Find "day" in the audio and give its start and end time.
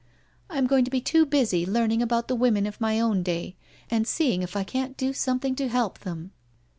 3.21-3.55